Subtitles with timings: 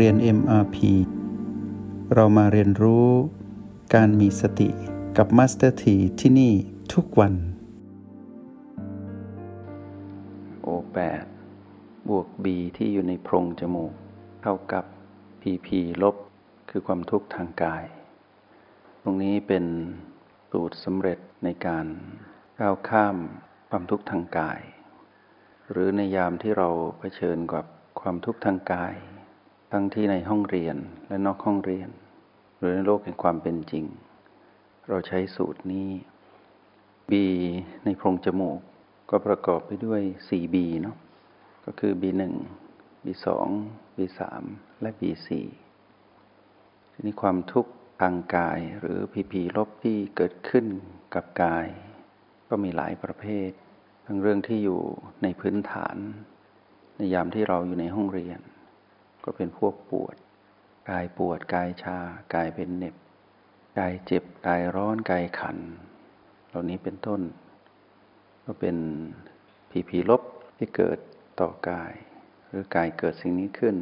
[0.00, 0.76] เรียน MRP
[2.14, 3.08] เรามาเรียนรู้
[3.94, 4.68] การมีสติ
[5.16, 6.52] กับ Master T ที่ที่นี่
[6.92, 7.34] ทุกวัน
[10.66, 11.26] O8
[12.08, 12.46] บวก B
[12.76, 13.92] ที่อยู่ในโพรงจมูก
[14.42, 14.84] เท่ากับ
[15.42, 15.68] PP
[16.02, 16.16] ลบ
[16.70, 17.84] คือความทุกข์ทางกาย
[19.02, 19.64] ตรงนี้เป็น
[20.50, 21.86] สูตรสำเร็จในการ
[22.60, 23.16] ก้าวข้าม
[23.68, 24.60] ความทุกข์ทางกาย
[25.70, 26.68] หรือในยามที่เรา
[26.98, 27.66] เผชิญกับ
[28.00, 28.94] ความทุกข์ทางกาย
[29.76, 30.76] ทั้งที่ในห้องเรียน
[31.08, 31.88] และนอกห้องเรียน
[32.58, 33.84] หรือในโลกแห่งความเป็นจริง
[34.88, 35.88] เราใช้สูตรนี้
[37.10, 37.12] B
[37.84, 38.60] ในโพรงจมูก
[39.10, 40.96] ก็ประกอบไปด้วย 4B เนาะ
[41.64, 42.22] ก็คือ B1
[43.04, 43.26] B2
[43.96, 44.20] B3
[44.80, 45.28] และ B4
[46.92, 50.66] ทีนี้ความทุกข์ทางกายหรือ PP ลบที่เกิดขึ้น
[51.14, 51.66] กับกาย
[52.48, 53.50] ก็มีหลายประเภท
[54.06, 54.80] ทั้งเรื่องที่อยู่
[55.22, 55.96] ในพื้นฐาน
[56.96, 58.40] ในยามที่เราอยู่ในห้องเรียน
[59.24, 60.16] ก็เป็นพวกปวด
[60.90, 61.98] กายปวดกายชา
[62.34, 62.94] กายเป็นเน็บ
[63.78, 65.58] กายเจ็บ กายร้อน กายขัน
[66.48, 67.20] เหล่านี้เป็นต้น
[68.44, 68.76] ก็เป็น
[69.70, 70.22] ผีผีลบ
[70.56, 70.98] ที่เกิด
[71.40, 71.92] ต่อกาย
[72.48, 73.76] หรือกายเกิดสิ่งนี้ขึ้น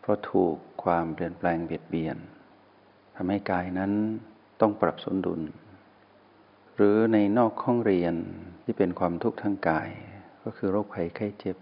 [0.00, 2.16] เพราะถูกความเปลี่ยนแปลงเบียดเบียน
[3.16, 3.92] ทำให้กายนั้น
[4.60, 5.40] ต้องปรับสมดุล
[6.76, 8.14] หรือในนอกห้องเรียน
[8.64, 9.88] ที่เป็นความทุกข์ทางกาย
[10.42, 11.56] ก็คือโรคภัยไข้เจ็บ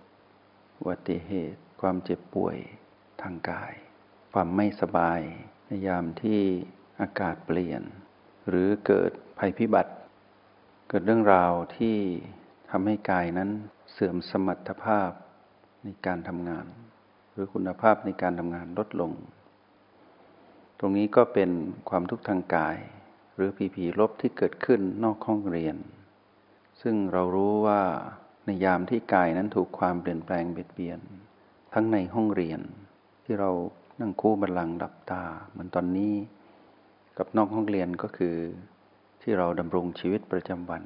[0.76, 2.56] อุบัติเหตุ ความเจ็บป่วย
[3.22, 3.72] ทางกาย
[4.32, 5.20] ความไม่สบาย
[5.66, 6.40] ในยามที่
[7.00, 7.82] อากาศเปลี่ยน
[8.48, 9.92] หรือเกิดภัยพิบัติ
[10.88, 11.96] เกิดเรื่องราวที่
[12.70, 13.50] ทำให้กายนั้น
[13.92, 15.10] เสื่อมสมรรถภาพ
[15.84, 16.66] ในการทำงาน
[17.32, 19.12] หรือคุณภาพในการทำงานลดลง
[20.78, 21.50] ตรงนี้ก็เป็น
[21.88, 22.76] ความทุกข์ทางกาย
[23.34, 25.76] หรือผีผีลบที่เกิดขึ้นนอกห้องเรียน
[26.82, 27.82] ซึ่งเรารู้ว่า
[28.44, 31.00] ในยามที่กายนั้นถูกความเปลี่ยนแปลงเบียดเบียน
[31.74, 32.60] ทั้งในห้องเรียน
[33.28, 33.52] ที่เรา
[34.00, 36.14] นั่งคู่บัลลังก์ดับตาเหมือนตอนนี้
[37.18, 38.36] กับนอกห้องเรียนก็คือ
[39.22, 40.82] ที่เราดำรงชีวิตประจำวัน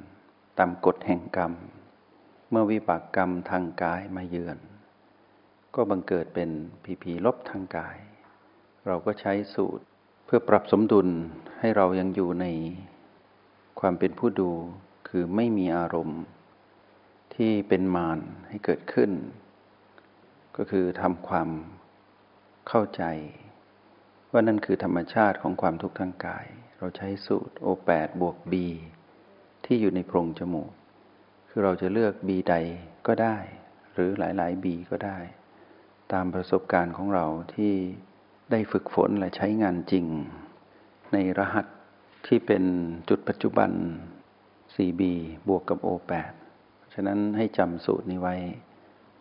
[0.59, 1.53] ตามกฎแห่งกรรม
[2.51, 4.59] เมื่อวิบากกรรมทางกายมาเยือน
[5.75, 6.51] ก็บังเกิดเป็น
[6.85, 7.97] ผีผีลบทางกาย
[8.87, 9.85] เราก็ใช้สูตร
[10.25, 11.09] เพื่อปรับสมดุล
[11.61, 12.47] ให้เรายังอยู่ใน
[13.81, 14.51] ความเป็นผู้ดู
[15.09, 16.21] คือไม่มีอารมณ์
[17.35, 18.19] ที่เป็นมาร
[18.49, 19.11] ให้เกิดขึ้น
[20.57, 21.49] ก็คือทำความ
[22.75, 23.05] เข้าใจ
[24.33, 26.47] ว่านั่นคือธรรมชาติของความทุกข์ทางกาย
[26.79, 28.55] เราใช้สูตร O8 บวก B
[29.65, 30.73] ที่อยู่ในโพรงจมูก
[31.49, 32.55] คือเราจะเลือก B ใด
[33.07, 33.37] ก็ได้
[33.95, 35.19] หรือหลายๆ B ก็ได้
[36.13, 37.75] ตามประสบการณ์ของเราที่
[38.51, 40.07] ได้ฝึกฝนและใช้งานจริง
[41.13, 41.67] ในรหัส
[42.27, 42.65] ที่เป็น
[43.09, 43.71] จุดปัจจุบัน
[44.75, 45.03] 4B
[45.49, 46.33] บวกกับ O8
[46.95, 48.37] ฉะนั้นให้จำสูตรนี้ไว้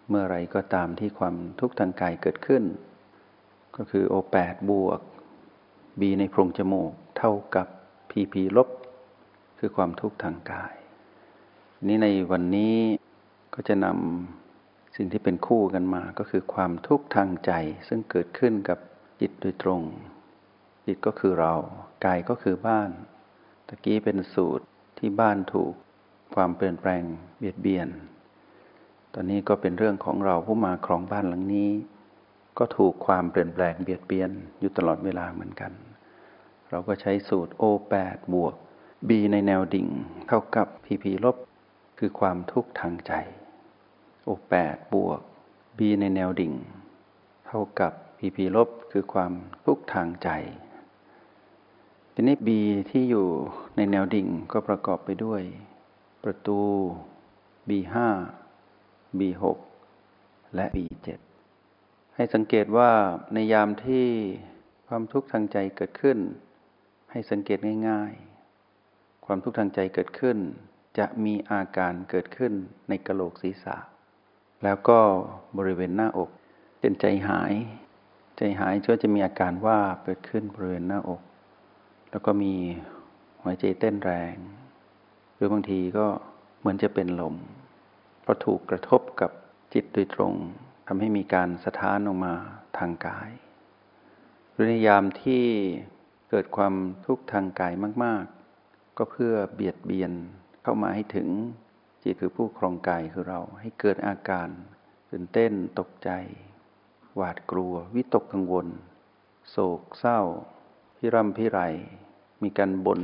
[0.09, 2.66] เมื่อไรก็ตามที่ความทุกข์ทางกายเกิดขึ้น
[3.79, 5.00] ก็คือ O8 บวก
[6.00, 7.67] B ในโพรงจมูก เท่ากับ
[8.12, 8.69] PP ลบ
[9.59, 10.73] คือความทุกข์ทางกาย
[11.88, 12.75] นี้ในวันนี้
[13.53, 17.51] ก็จะนำสิ่งที่เป็นคู่กันมา ก็คือความทุกข์ทางใจ
[17.88, 18.79] ซึ่งเกิดขึ้นกับ
[19.22, 19.81] จิตโดยตรง
[20.85, 21.53] จิตก็คือเรา
[22.06, 22.90] กายก็คือบ้าน
[23.67, 24.66] ตะกี้เป็นสูตร
[24.97, 25.73] ที่บ้านถูก
[26.35, 27.03] ความเปลี่ยนแปลง
[27.38, 27.88] เบียดเบียน
[29.13, 31.72] ตอนนี้ก็เป็นเรื่องของเราผู้มาครองบ้านหลังนี้
[32.59, 35.72] ก็ถูกความเปลี่ยนแปลงเบียดเบียนอยู่ตลอดเวลาเหมือนกัน
[36.70, 38.56] เราก็ใช้สูตร O8 บวก
[39.08, 39.88] B ในแนวดิ่ง
[40.28, 41.38] เท่ากับ PP ลบ
[42.00, 43.14] คือความทุกข์ทางใจ
[44.28, 45.20] O8 บวก
[45.78, 46.53] B ในแนวดิ่ง
[47.47, 49.31] เท่ากับ PP ลบ คือความ
[49.66, 50.30] ทุกข์ทางใจ
[52.14, 52.50] ทีนี้ B
[52.90, 53.28] ที่อยู่
[53.76, 55.41] ในแนวดิ่งก็ประกอบไปด้วย
[56.24, 56.59] ประตู
[57.70, 57.96] B5
[59.20, 59.44] B6
[60.56, 61.28] และ B7
[62.22, 62.91] ให้สังเกตว่า
[63.34, 64.07] ในยามที่
[64.88, 66.18] ความทุกข์ทางใจเกิดขึ้น
[67.12, 67.59] ให้สังเกต
[67.90, 70.38] ง่ายๆ ความทุกข์ทางใจเกิดขึ้น
[70.99, 72.53] จะมีอาการเกิดขึ้น
[72.90, 73.78] ในกระโหลกศีรษะ
[74.64, 74.99] แล้วก็
[75.58, 76.29] บริเวณหน้าอก
[76.79, 77.53] เป็นใจหาย
[78.38, 81.22] ใจหายก็จะมีอาการว่าเกิดขึ้นบริเวณหน้าอก
[82.11, 82.53] แล้วก็มี
[83.41, 84.35] หัวใจเต้นแรง
[85.34, 86.08] หรือบางทีก็
[86.59, 87.35] เหมือนจะเป็นลม
[88.22, 89.32] เพราะถูกกระทบกับ
[89.73, 90.35] จิตโดยตรง
[90.91, 92.36] ทำให้มีการสะท้านออกมา
[92.78, 93.32] ทางกาย
[94.53, 95.44] หรือในยามที่
[96.30, 96.74] เกิดความ
[97.06, 98.26] ทุกข์ทางกายมาก
[98.62, 100.12] ๆ ก็เพื่อเบียดเบียน
[100.64, 101.28] เข้ามาให้ถึง
[102.03, 104.50] จิตคือผู้ครองกายคือเราให้เกิดอาการ
[105.09, 106.09] ตื่นเต้นตกใจ
[107.16, 108.68] หวาดกลัว วิตกกังวล
[109.50, 110.20] โศกเศร้า
[110.97, 111.59] พิรำพิไร
[112.44, 113.02] มีการบน่น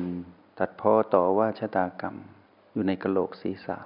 [0.60, 2.16] ตัดพ้อต่อว่าชะตากรรม
[2.74, 3.78] อยู่ในกระโหลกศีรษะ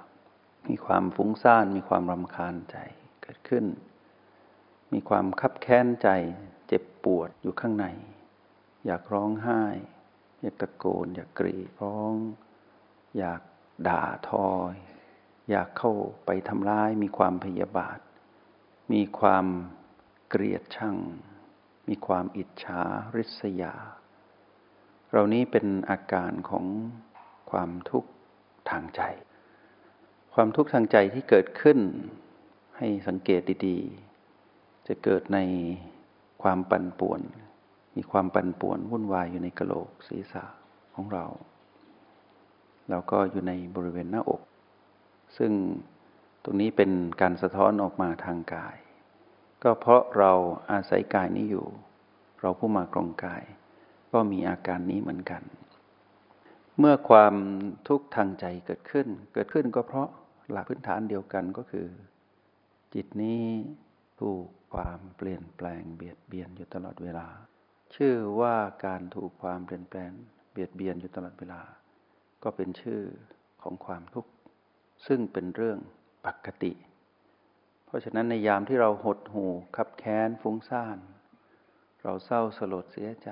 [0.68, 2.78] มีความฟุ้งซ่านมีความรำคาญใจ
[3.24, 3.66] เกิดขึ้น
[4.92, 6.08] มีความคับแค้นใจ
[6.66, 7.86] เจ็บปวดอยู่ข้างใน
[8.86, 9.62] อยากร้องไห้
[10.40, 12.14] อยากตะโกน อยากกรีดร้อง
[13.18, 13.40] อยาก
[13.88, 14.74] ด่าทอย
[15.50, 15.92] อยากเข้า
[16.26, 17.98] ไปทำร้าย มีความพยาบาท
[18.92, 19.46] มีความ
[20.28, 20.96] เกลียดชัง
[21.88, 22.80] มีความอิจฉา
[23.16, 23.74] ริษยา
[25.10, 26.66] เรานี้เป็นอาการของ
[27.50, 28.10] ความทุกข์
[28.70, 29.00] ทางใจ
[30.34, 31.78] ความทุกข์ทางใจที่เกิดขึ้น
[32.76, 34.09] ให้สังเกตดีๆ
[34.90, 35.38] จะเกิดใน
[36.42, 37.20] ความปั่นป่วน
[37.96, 40.44] มีความปั่นป่วนวุ่นวายอยู่ในกระโหลกศีรษะ
[40.94, 41.26] ของเรา
[42.90, 44.42] แล้วก็อยู่ในบริเวณหน้าอก
[45.36, 45.52] ซึ่ง
[46.44, 46.90] ตรงนี้เป็น
[47.20, 48.76] การสะท้อนออกมาทางกาย
[49.62, 50.32] ก็เพราะเรา
[50.70, 51.66] อาศัยกายนี้อยู่
[52.40, 53.42] เราผู้มากรองกาย
[54.12, 55.42] ก็มีอาการนี้เหมือนกัน
[56.78, 57.34] เมื่อความ
[57.88, 60.08] ทุกข์ทางใจเกิดขึ้น เกิดขึ้นก็เพราะ
[60.50, 61.86] หลักพื้นฐานเดียวกันก็คือ
[62.94, 63.42] จิตนี้
[64.20, 67.28] ถูกความเปลี่ยนแปลงเบียดเบียนอยู่ตลอดเวลา
[67.94, 68.56] ชื่อว่า
[68.86, 70.10] การถูกความเปลี่ยนแปลง
[70.52, 71.62] เบียดเบียนอยู่ตลอดเวลา
[72.42, 73.02] ก็เป็นชื่อ
[73.62, 74.30] ของความทุกข์
[75.06, 75.78] ซึ่งเป็นเรื่อง
[76.26, 76.72] ปกติ
[77.86, 80.98] เพราะฉะนั้นในยามที่เราหดหู่ขับแค้นฟุ้งซ่าน
[82.02, 83.30] เราเศร้าสลดเสียใจ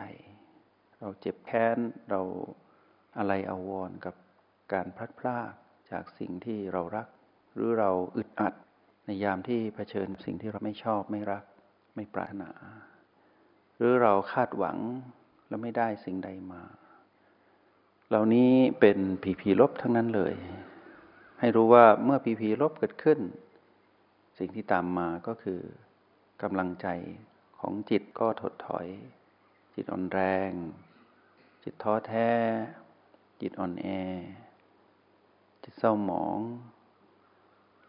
[1.01, 1.79] เราเจ็บแค้น
[2.11, 2.23] เรา
[3.19, 4.15] อะไรอาวรกับ
[4.73, 5.53] การพลัดพราก
[5.91, 7.09] จากสิ่งที่เรารัก
[7.55, 8.55] หรือเราอึดอัด
[9.11, 11.45] ในยามที่เผชิญสิ่งที่เราไม่ชอบไม่รัก
[11.95, 12.51] ไม่ปรารถนา
[13.77, 14.79] หรือเราคาดหวัง
[15.49, 16.63] แล้วไม่ได้สิ่งใดมา
[18.09, 20.35] เหล่านี้เป็นผีผีลบทั้งนั้นเลย
[21.41, 23.19] ให้รู้ว่าเมื่อผีผีลบเกิดขึ้น
[24.39, 25.61] สิ่งที่ตามมาก็คือ
[26.43, 26.87] กำลังใจ
[27.61, 28.87] ของจิตก็ถดถอย
[29.75, 30.21] จิตอ่อนแร
[30.51, 30.53] ง
[31.63, 32.31] จิตท้อแท้
[33.41, 33.87] จิตอ่อนแอ
[35.63, 36.39] จิตเศร้าหมอง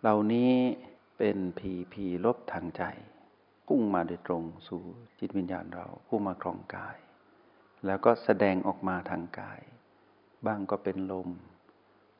[0.02, 0.54] เหล่านี้
[1.24, 2.84] เป็นผีผีลบทางใจ
[3.68, 4.84] พุ่งมาโดยตรงสู่
[5.20, 6.98] จิตวิญญาณเราผู้มาครองกาย
[7.86, 9.60] แล้วก็แสดงออกมาทางกาย
[10.46, 11.30] บ้างก็เป็นลม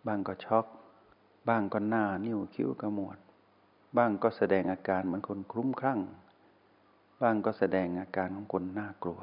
[0.08, 0.66] บ้างก็ช็อก
[1.50, 3.18] บ้างก็หน้านิ้วคิ้วกระมวด
[3.98, 6.00] บ้างก็แสดงอาการเหมือนคนคลุ้มคลั่ง
[7.22, 9.22] บ้างก็แสดงอาการของคนน่ากลัว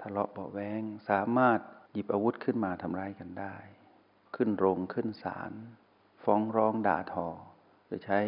[0.00, 1.58] ทะเลาะเบาแวงสามารถ
[1.92, 3.54] หยิบอาวุธขึ้นมาทำร้ายกันได้
[4.36, 5.52] ขึ้นโรงขึ้นศาล
[6.24, 7.28] ฟ้องร้องด่าทอ
[7.90, 8.20] โดยใช้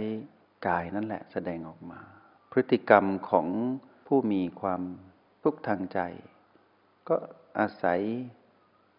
[0.66, 2.00] กายนั่นแหละแสดงออกมา
[2.52, 3.46] พฤติกรรมของ
[4.06, 4.82] ผู้มีความ
[5.42, 6.00] ทุกข์ทางใจ
[7.08, 7.16] ก็
[7.58, 8.00] อาศัย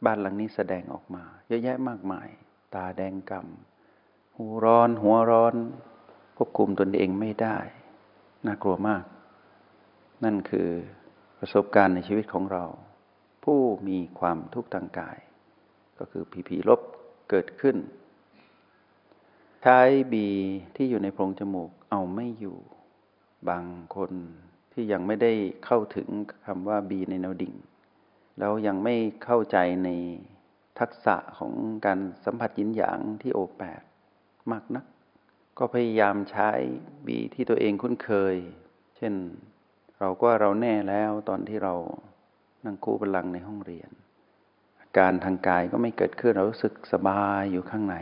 [0.05, 2.27] บ้านหลังนี้แสดงออกมา เยอะแยะมากมาย
[2.75, 5.55] ตาแดงกำหูร้อนหัวร้อน
[6.37, 7.57] ควบคุมตนเองไม่ได้
[8.45, 9.03] น่ากลัวมาก
[10.23, 10.69] นั่นคือ
[11.39, 12.65] ประสบการณ์ในชีวิตของเรา
[13.43, 15.17] ผู้มีความทุกข์ทางกาย
[15.99, 16.81] ก็คือผีผีลบ
[17.29, 17.75] เกิดขึ้น
[19.65, 19.81] ใช้
[20.13, 20.27] บี
[20.75, 22.57] ที่อยู่ในโพรงจมูกเอาไม่อยู่
[23.49, 23.65] บาง
[23.95, 24.11] คน
[24.73, 25.31] ที่ยังไม่ได้
[25.65, 26.07] เข้าถึง
[26.45, 27.55] คำว่าบีในแนวดิ่ง
[28.39, 29.89] แล้วยังไม่เข้าใจใน
[30.79, 31.53] ทักษะของ
[31.85, 33.81] การสัมผัสยินหยางที่โอแปด
[34.51, 34.85] มากนัก
[35.57, 36.49] ก็พยายามใช้
[37.07, 38.35] บีที่ตัวเองคุ้นเคย
[38.97, 39.13] เช่น
[39.99, 41.73] เราก็เราแน่แล้วตอนที่เรา
[42.65, 43.89] นั่งคู่บัลลังในห้องเรียน
[44.79, 47.97] อาการทางกายก็ไม่เกิดขึ้นเรารู้สึกสบายอยู่ข้างใน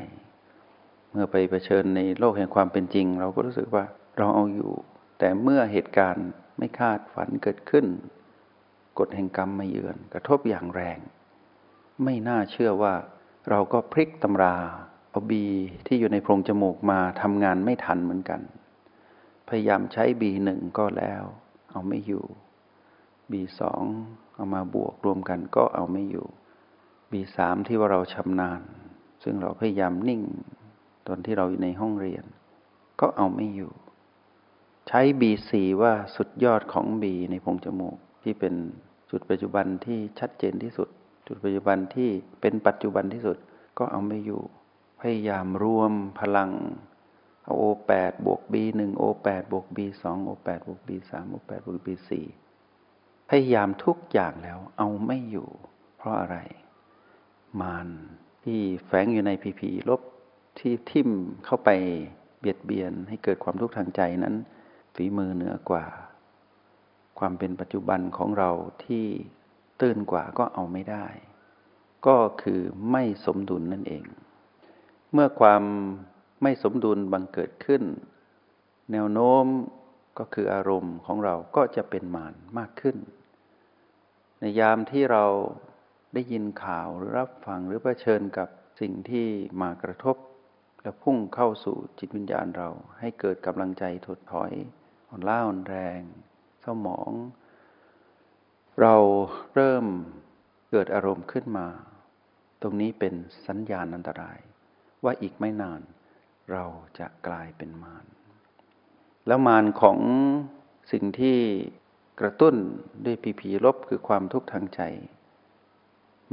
[1.12, 3.86] เมื่อไปเผชิญในโลกแห่งความเป็นจริง เราก็รู้สึกว่า
[4.18, 4.72] เราเอาอยู่
[5.20, 6.28] แต่เมื่อเหตุการณ์
[6.58, 7.86] ไม่คาดฝันเกิดขึ้น
[9.00, 11.00] กฎแห่งกรรมมาเยือน กระทบอย่างแรง
[12.04, 12.94] ไม่น่าเชื่อว่า
[13.50, 14.56] เราก็พลิกตำรา
[15.12, 15.46] เอาบี
[15.88, 18.42] ที่อยู่ในโพรงจมูกมาทำงานไม่ทันเหมือนกัน
[19.50, 21.24] พยายามใช้บีหนึ่งก็แล้ว
[21.72, 22.26] เอาไม่อยู่
[23.32, 23.84] บีสอง
[24.36, 26.28] เอามาบวกรวมกันก็เอาไม่อยู่
[27.12, 28.62] บีสามที่ว่าเราชำนาญ
[29.24, 30.22] ซึ่งเราพยายามนิ่ง
[31.08, 32.24] ตอนที่เราอยู่ในห้องเรียน
[33.02, 33.72] ก็เอาไม่อยู่
[34.88, 38.54] ใช้ B4 ว่าสุดยอดของ B ในพงจมูก ที่เป็น
[39.12, 40.90] จุดปัจจุบันที่ชัดเจนที่สุด
[41.28, 42.10] จุดปัจจุบันที่
[42.42, 43.38] เป็นปัจจุบันที่สุด
[43.78, 44.42] ก็เอาไม่อยู่
[45.00, 46.52] พยายามรวมพลัง
[47.44, 52.12] เอา O8 บวก B1 O8 บวก B2 O8 บวก B3 O8 บวก B4
[53.30, 55.50] พยายามทุกอย่างแล้วเอาไม่อยู่
[55.98, 56.38] เพราะอะไร
[57.62, 57.88] มาน
[58.44, 60.02] ที่แฝงอยู่ในพีพีลบ
[60.60, 61.10] ที่ทิ่ม
[61.46, 61.70] เข้าไป
[62.40, 64.36] เบียดเบียนให้เกิดความทุกข์ทางใจนั้น
[64.96, 65.86] ฝีมือเหนือกว่า
[67.20, 68.52] ความเป็นปัจจุบันของเรา
[68.86, 69.06] ที่
[69.80, 71.06] ตื้นกว่าก็เอาไม่ได้
[72.08, 74.04] ก็คือไม่สมดุลนั่นเอง
[75.14, 75.64] เมื่อความ
[76.42, 77.84] ไม่สมดุลบังเกิดขึ้น
[78.92, 79.46] แนวโน้ม
[80.20, 82.98] ก็คืออารมณ์ของเราก็จะเป็นมานมากขึ้น
[84.40, 85.26] ในยามที่เรา
[86.14, 88.50] ได้ยินข่าวหรือรับฟังหรือเผชิญกับ
[88.82, 89.28] สิ่งที่
[89.62, 90.16] มากระทบ
[90.82, 92.70] แล้วพุ่งเข้าสู่จิตวิญญาณเรา
[93.00, 94.52] ให้เกิดกำลังใจถดถอย
[95.10, 96.02] อ่อนล้าอ่อนแรง
[96.62, 97.12] เศร้าหมอง
[98.82, 98.96] เรา
[99.56, 99.86] เริ่ม
[100.72, 101.68] เกิดอารมณ์ขึ้นมา
[102.62, 103.14] ตรงนี้เป็น
[103.48, 104.40] สัญญาณอันตราย
[105.04, 105.82] ว่าอีกไม่นาน
[106.52, 106.66] เรา
[107.00, 108.06] จะกลายเป็นมาร
[109.28, 110.00] แล้วมารของ
[110.92, 111.38] สิ่งที่
[112.20, 112.56] กระตุ้น
[113.06, 114.82] ด้วยผีผีลบคือความทุกข์ทางใจ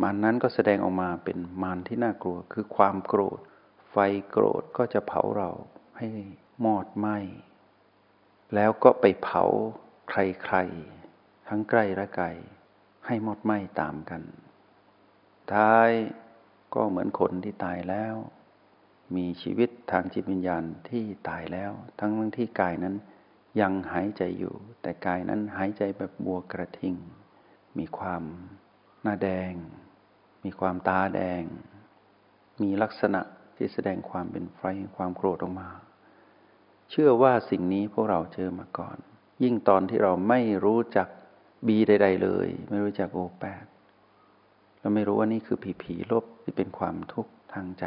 [0.02, 3.40] มารนั้นก็แสดงออกมาเป็นมารที่น่ากลัวคือความโกรธ
[4.30, 5.50] โกรธก็จะเผาเรา
[5.98, 6.08] ให้
[6.64, 7.18] มอดไหม้
[8.54, 9.44] แล้วก็ไปเผา
[10.08, 12.26] ใครๆ ทั้งใกล้และไกล
[13.06, 14.22] ให้มอดไหม้ตามกัน
[15.52, 15.90] ท้าย
[16.74, 18.14] ก็เหมือนคนที่ตายแล้ว
[19.16, 22.94] มีชีวิตทางจิตวิญญาณที่ตายแล้ว ทั้งที่กายนั้น
[23.60, 26.94] ยังหายใจอยู่ แต่กายนั้นหายใจแบบบัวกระทิง
[27.78, 28.22] มีความ
[29.02, 29.52] หน้าแดง
[30.44, 31.42] มีความตาแดง
[32.62, 33.20] มีลักษณะ
[33.58, 34.62] ที่แสดงความเป็นไฟ
[34.96, 35.70] ความโกรธออกมา
[36.90, 38.98] เชื่อว่าสิ่งนี้พวกเราเจอมาก่อน
[39.42, 41.08] ยิ่งตอนที่เราไม่รู้จัก
[41.66, 43.64] บีใด ๆ เลย ไม่รู้จักโอแปด
[44.80, 47.86] เราไม่รู้ว่านี่คือผีผีลบที่เป็นความทุกข์ทางใจ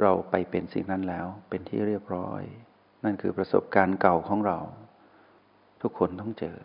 [0.00, 2.42] เราไปเป็นสิ่งนั้นแล้วเป็นที่เรียบร้อย
[3.04, 4.58] นั่นคือประสบการณ์เก่าของเรา
[5.82, 6.58] ทุกคนต้องเจอ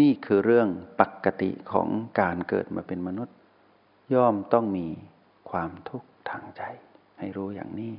[0.00, 0.68] นี่คือเรื่อง
[1.00, 1.88] ปกติของ
[2.20, 3.36] การเกิดมาเป็นมนุษย์
[4.14, 4.86] ย่อมต้องมี
[5.50, 6.62] ความทุกข์ ทางใจ
[7.18, 7.94] ให้รู้อย่างนี้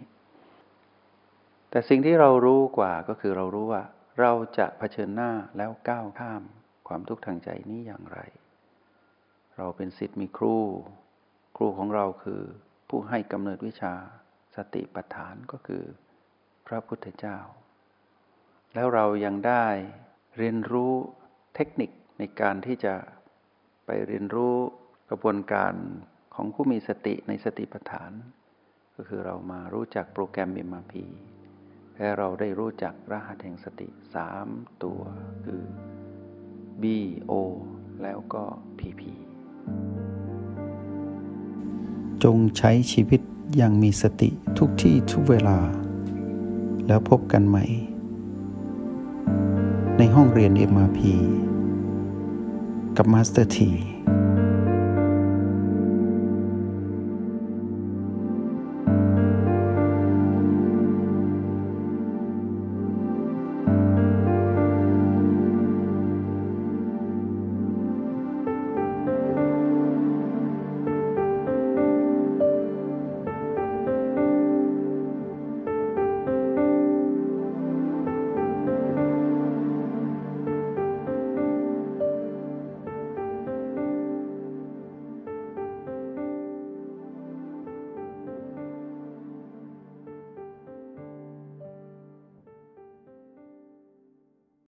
[1.69, 3.83] แต่สิ่งที่เรารู้กว่าก็คือเรารู้ว่า
[4.19, 6.43] เราจะะเผชิญหน้าแล้วก้าวข้าม
[6.87, 8.19] ความทุกข์ทางใจนี้อย่างไร
[9.57, 10.57] เราเป็นสิทธิ์มีครู
[11.57, 12.41] ครูของเราคือ
[12.89, 13.93] ผู้ให้กำเนิดวิชา
[14.55, 15.83] สติปัฏฐานก็คือ
[16.67, 17.37] พระพุทธเจ้า
[18.73, 19.65] แล้วเรายังได้
[20.37, 20.93] เรียนรู้
[21.55, 22.93] เทคนิคในการที่จะ
[23.85, 24.55] ไปเรียนรู้
[25.09, 25.73] กระบวนการ
[26.35, 28.11] ของผู้มีสติในสติปัฏฐาน
[28.95, 30.93] ก็คือเรามารู้จักโปรแกรม MRP
[31.97, 34.47] และเราได้รู้จักรหัสแห่งสติสาม
[34.83, 35.01] ตัว
[35.45, 35.63] คือ
[36.81, 36.83] B
[37.31, 37.33] O
[38.03, 38.43] แล้วก็
[38.79, 39.01] PP
[42.23, 43.21] จงใช้ชีวิต
[43.55, 45.59] อย่างมีสติทุกที่ทุกเวลา
[46.87, 47.65] แล้วพบกันใหม่
[49.97, 50.99] ในห้องเรียน MRP
[52.97, 53.71] กับมาสเตอร์ที